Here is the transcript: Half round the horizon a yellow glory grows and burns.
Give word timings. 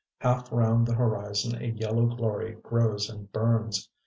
Half 0.17 0.51
round 0.51 0.87
the 0.87 0.95
horizon 0.95 1.61
a 1.61 1.67
yellow 1.67 2.07
glory 2.07 2.53
grows 2.63 3.07
and 3.07 3.31
burns. 3.31 3.87